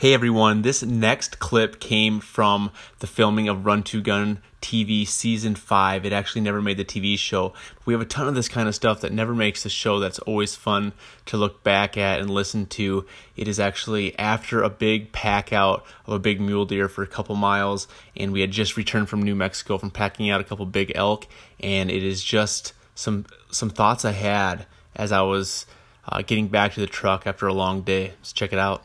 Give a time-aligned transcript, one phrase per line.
[0.00, 5.54] Hey everyone, this next clip came from the filming of Run to Gun TV season
[5.54, 6.06] 5.
[6.06, 7.52] It actually never made the TV show.
[7.84, 10.18] We have a ton of this kind of stuff that never makes the show that's
[10.20, 10.94] always fun
[11.26, 13.04] to look back at and listen to.
[13.36, 17.06] It is actually after a big pack out of a big mule deer for a
[17.06, 17.86] couple miles,
[18.16, 21.26] and we had just returned from New Mexico from packing out a couple big elk,
[21.62, 24.64] and it is just some some thoughts I had
[24.96, 25.66] as I was
[26.08, 28.14] uh, getting back to the truck after a long day.
[28.16, 28.82] Let's check it out.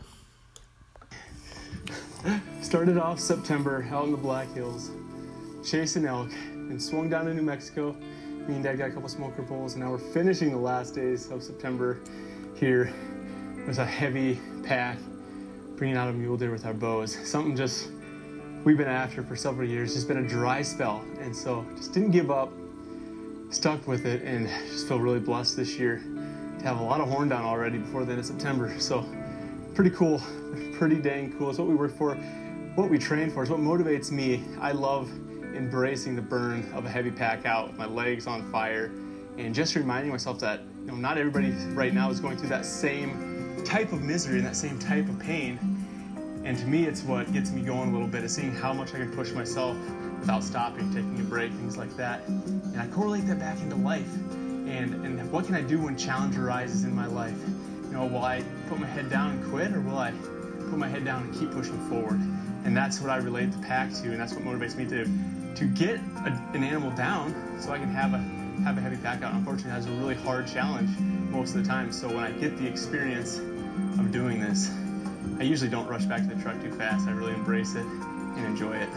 [2.65, 4.89] Started off September out in the Black Hills,
[5.63, 7.95] chasing elk, and swung down to New Mexico.
[8.47, 11.29] Me and Dad got a couple smoker poles, and now we're finishing the last days
[11.29, 11.99] of September
[12.55, 12.91] here
[13.67, 14.97] with a heavy pack,
[15.75, 17.15] bringing out a mule deer with our bows.
[17.23, 17.89] Something just
[18.63, 19.93] we've been after for several years.
[19.93, 22.51] Just been a dry spell, and so just didn't give up.
[23.51, 26.01] Stuck with it, and just feel really blessed this year
[26.57, 28.73] to have a lot of horn down already before the end of September.
[28.79, 29.05] So
[29.75, 30.19] pretty cool,
[30.73, 31.51] pretty dang cool.
[31.51, 32.17] It's what we work for,
[32.75, 33.41] what we train for.
[33.41, 34.43] It's what motivates me.
[34.59, 35.09] I love
[35.55, 38.91] embracing the burn of a heavy pack out with my legs on fire
[39.37, 42.65] and just reminding myself that you know not everybody right now is going through that
[42.65, 45.57] same type of misery and that same type of pain.
[46.43, 48.93] And to me, it's what gets me going a little bit, is seeing how much
[48.93, 49.75] I can push myself
[50.19, 52.27] without stopping, taking a break, things like that.
[52.27, 54.13] And I correlate that back into life.
[54.67, 57.37] And, and what can I do when challenge arises in my life?
[57.85, 60.11] You know, will I put my head down and quit, or will I
[60.69, 62.19] put my head down and keep pushing forward?
[62.65, 65.05] And that's what I relate the pack to, and that's what motivates me to
[65.55, 68.17] to get a, an animal down so I can have a
[68.63, 69.33] have a heavy pack out.
[69.33, 70.89] Unfortunately, that's a really hard challenge
[71.29, 71.91] most of the time.
[71.91, 74.71] So when I get the experience of doing this,
[75.39, 77.07] I usually don't rush back to the truck too fast.
[77.07, 78.89] I really embrace it and enjoy it.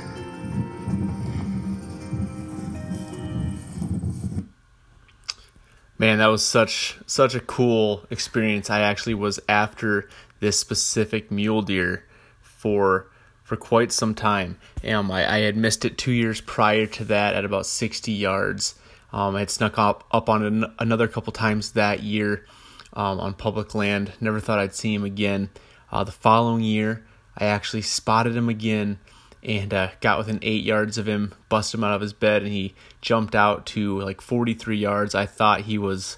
[5.99, 8.71] Man, that was such such a cool experience.
[8.71, 12.05] I actually was after this specific mule deer
[12.41, 13.11] for
[13.43, 14.59] for quite some time.
[14.87, 18.75] Um, I, I had missed it two years prior to that at about 60 yards.
[19.13, 22.45] Um, I had snuck up up on an, another couple times that year
[22.93, 24.13] um, on public land.
[24.21, 25.51] Never thought I'd see him again.
[25.91, 27.05] Uh, the following year,
[27.37, 29.01] I actually spotted him again
[29.43, 32.53] and uh, got within eight yards of him, busted him out of his bed, and
[32.53, 35.15] he jumped out to like 43 yards.
[35.15, 36.17] I thought he was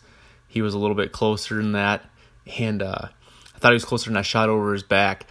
[0.49, 2.05] he was a little bit closer than that,
[2.59, 3.09] and uh,
[3.55, 5.27] I thought he was closer, and I shot over his back.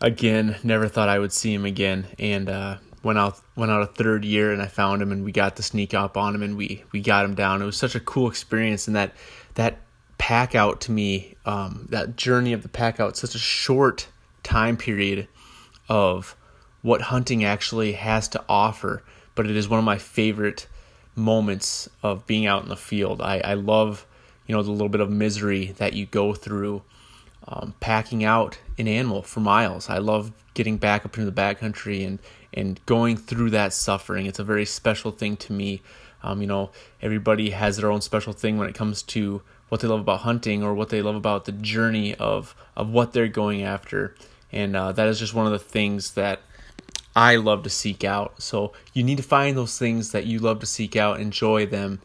[0.00, 3.86] Again, never thought I would see him again, and uh, went out went out a
[3.86, 6.56] third year, and I found him, and we got to sneak up on him, and
[6.56, 7.62] we we got him down.
[7.62, 9.12] It was such a cool experience, and that
[9.54, 9.78] that
[10.18, 14.08] pack out to me, um, that journey of the pack out, such a short
[14.42, 15.28] time period
[15.88, 16.36] of
[16.82, 19.02] what hunting actually has to offer,
[19.34, 20.66] but it is one of my favorite
[21.14, 23.20] moments of being out in the field.
[23.22, 24.06] I, I love,
[24.46, 26.82] you know, the little bit of misery that you go through
[27.48, 29.88] um, packing out an animal for miles.
[29.88, 32.18] I love getting back up into the backcountry and,
[32.52, 34.26] and going through that suffering.
[34.26, 35.82] It's a very special thing to me.
[36.22, 36.70] Um, you know,
[37.00, 40.62] everybody has their own special thing when it comes to what they love about hunting
[40.62, 44.14] or what they love about the journey of, of what they're going after.
[44.52, 46.40] And uh, that is just one of the things that
[47.16, 48.42] I love to seek out.
[48.42, 52.02] So you need to find those things that you love to seek out, enjoy them,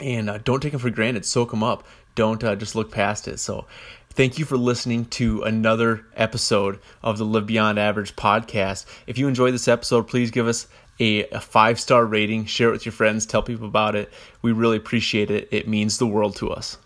[0.00, 1.26] and uh, don't take them for granted.
[1.26, 1.84] Soak them up.
[2.14, 3.38] Don't uh, just look past it.
[3.38, 3.66] So
[4.08, 8.86] thank you for listening to another episode of the Live Beyond Average podcast.
[9.06, 10.66] If you enjoyed this episode, please give us
[10.98, 14.10] a, a five star rating, share it with your friends, tell people about it.
[14.40, 15.48] We really appreciate it.
[15.50, 16.78] It means the world to us.